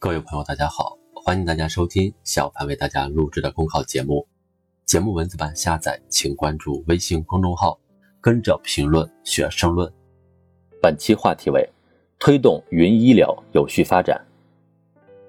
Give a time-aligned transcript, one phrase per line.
[0.00, 4.24] 各位朋友，大家好，欢迎大家收听小凡为大家录制的公考节目。
[4.86, 7.76] 节目文字版下载，请关注微信公众号，
[8.20, 9.92] 跟着评论学申论。
[10.80, 11.68] 本期话题为
[12.16, 14.24] 推动云医疗有序发展。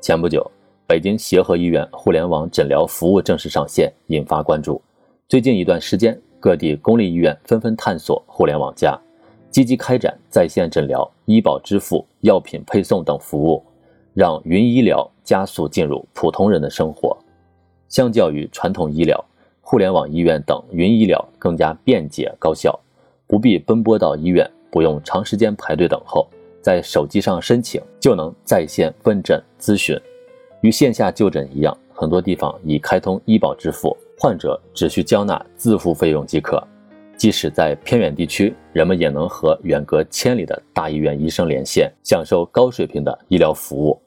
[0.00, 0.50] 前不久，
[0.86, 4.80] 北京协和医院互联网诊疗服务正式上线，引发关注。
[5.28, 8.98] 最近一段时间，各地公立医院纷纷探索互联网加，
[9.50, 13.62] 积极开展在线诊疗、医保支付、药品配送等服务。
[14.14, 17.16] 让云医疗加速进入普通人的生活。
[17.88, 19.22] 相较于传统医疗，
[19.60, 22.78] 互联网医院等云医疗更加便捷高效，
[23.26, 26.26] 不必奔波到医院，不用长时间排队等候，
[26.62, 30.00] 在手机上申请就能在线问诊咨询。
[30.60, 36.62] 与线下就诊一样，很多地方已开通医保支付，患者只需交纳自付费用即可。
[37.16, 44.00] 即使在偏远地区，人们也能和远隔千里的大医院医生连线，享受高水平的医疗服务。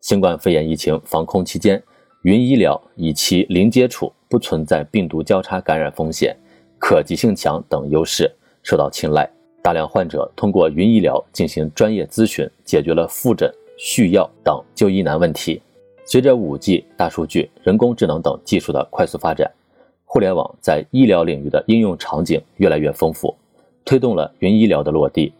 [0.00, 1.82] 新冠肺炎疫情防控期间，
[2.22, 6.36] 云医疗以其零接触、不存在病毒交叉感染风险、
[6.78, 8.30] 可及性强等优势
[8.62, 9.28] 受到青睐。
[9.62, 15.60] 大量患者通过云医疗进行专业咨询，解决了复诊、续药等就医难问题。
[16.06, 19.50] 随着 5G、大数据、人工智能等技术的快速发展，
[20.12, 23.32] 互联网在医疗领域的应用场景越来越丰富，
[23.84, 25.32] 推动了云医疗的落地。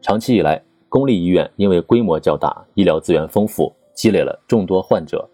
[0.00, 3.74] 长期以来，公立医院因为规模较大，医疗资源丰富。
[3.94, 5.28] 积累了众多患者，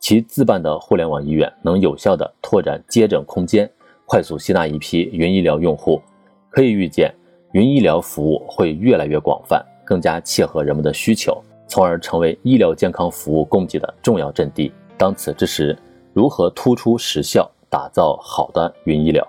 [0.00, 3.70] 其自办的互联网医院能有效地拓展接诊空间，
[4.06, 6.02] 快速吸纳一批云医疗用户。
[6.50, 7.14] 可以预见，
[7.52, 14.72] 云医疗服务会越来越广泛，更加切合人们的需求，从而成为医疗健康服务供给的重要阵地。
[14.98, 15.78] 当此之时，
[16.12, 19.26] 如何突出实效，打造好的云医疗？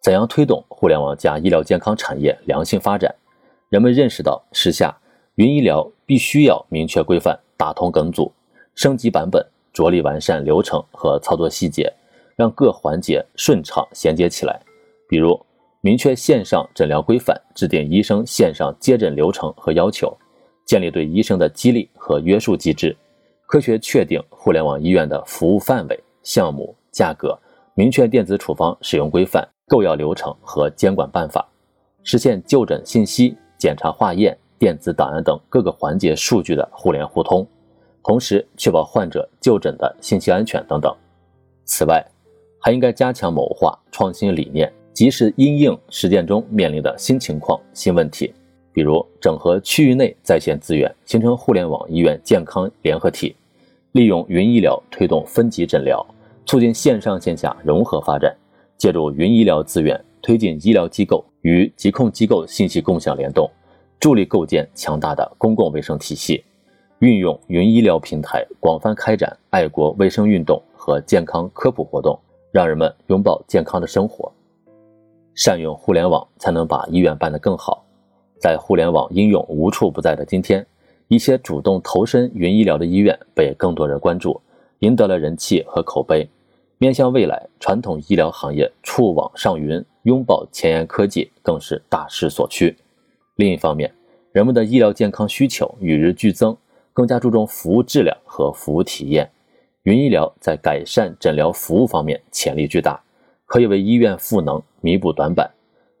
[0.00, 3.14] 怎样推动互联网加医疗健康产业良性发展？
[3.68, 4.96] 人们认识到，时下
[5.34, 7.38] 云医疗必须要明确规范。
[7.58, 8.32] 打通梗阻，
[8.74, 11.92] 升级版本，着力完善流程和操作细节，
[12.34, 14.58] 让各环节顺畅衔接起来。
[15.06, 15.38] 比如，
[15.82, 20.16] 明确线上诊疗规范，制定医生线上接诊流程和要求，
[20.64, 22.96] 建立对医生的激励和约束机制，
[23.44, 27.38] 科学确定互联网医院的服务范围、项目、价格，
[27.80, 31.48] 明确电子处方使用规范、购药流程和监管办法，
[32.02, 34.36] 实现就诊信息、检查化验。
[34.58, 37.46] 电子档案等各个环节数据的互联互通，
[38.02, 40.94] 同时确保患者就诊的信息安全等等。
[41.64, 42.06] 此外，
[42.58, 48.30] 还应该加强谋划创新理念，及时因应实践中面临的新情况、新问题。
[48.74, 53.34] 比如，整合区域内在线资源，形成互联网医院健康联合体；
[53.92, 56.06] 利用云医疗推动分级诊疗，
[56.50, 58.28] 促进线上线下融合发展；
[58.76, 63.48] 借助云医疗资源，推进医疗机构与疾控机构信息共享联动。
[64.00, 66.42] 助力构建强大的公共卫生体系，
[66.98, 72.18] 运用云医疗平台广泛开展爱国卫生运动和健康科普活动，
[72.50, 74.32] 让人们拥抱健康的生活。
[75.36, 77.84] 善用互联网，才能把医院办得更好。
[78.40, 80.66] 在互联网应用无处不在的今天，
[81.06, 84.40] 一些主动投身云医疗的医院被更多人关注，
[84.80, 86.28] 赢得了人气和口碑。
[86.82, 92.74] 面向未来，传统医疗行业触网上云，拥抱前沿科技，更是大势所趋。
[93.36, 93.92] 另一方面，
[94.32, 96.56] 人们的医疗健康需求与日俱增，
[96.94, 99.30] 更加注重服务质量和服务体验。
[99.82, 102.98] 云医疗在改善诊疗服务方面潜力巨大，
[103.44, 105.50] 可以为医院赋能、弥补短板，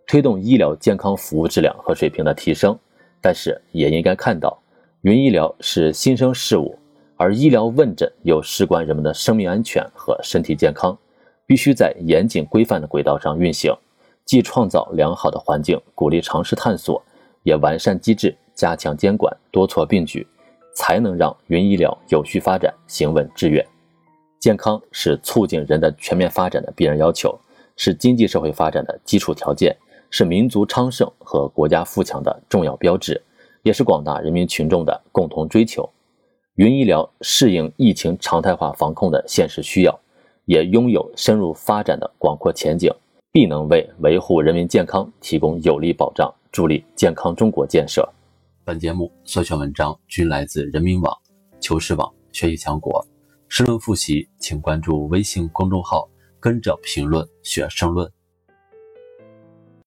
[0.06, 2.78] 推动医疗健康服务质量和水平的提升。
[3.20, 4.58] 但是，也应该看到，
[5.02, 6.74] 云医疗是新生事物，
[7.22, 10.96] 而医疗问诊又事关人们的生命安全和身体健康，
[11.44, 13.76] 必须在严谨规范的轨道上运行，
[14.24, 17.02] 既创造良好的环境，鼓励尝试探索。
[17.42, 20.26] 也完善机制，加强监管，多措并举，
[20.74, 23.62] 才能让云医疗有序发展，行稳致远。
[24.38, 27.38] 健康是促进人的全面发展的必然要求，
[27.76, 29.76] 是经济社会发展的基础条件，
[30.08, 33.22] 是民族昌盛和国家富强的重要标志，
[33.62, 35.86] 也是广大人民群众的共同追求。
[36.60, 40.00] 云医疗适应疫情常态化防控的现实需要，
[40.44, 42.92] 也拥有深入发展的广阔前景，
[43.32, 46.30] 必能为维护人民健康提供有力保障。
[46.52, 48.06] 助力健康中国建设。
[48.62, 51.16] 本节目所选文章均来自人民网、
[51.60, 53.02] 求是网、学习强国。
[53.48, 58.12] 申论复习，请关注微信公众号，跟着评论学申论。